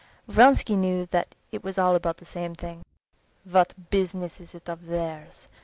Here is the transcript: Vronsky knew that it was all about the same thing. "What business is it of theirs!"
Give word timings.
Vronsky 0.27 0.75
knew 0.75 1.05
that 1.11 1.35
it 1.51 1.63
was 1.63 1.77
all 1.77 1.93
about 1.93 2.17
the 2.17 2.25
same 2.25 2.55
thing. 2.55 2.83
"What 3.43 3.91
business 3.91 4.39
is 4.41 4.55
it 4.55 4.67
of 4.67 4.87
theirs!" 4.87 5.47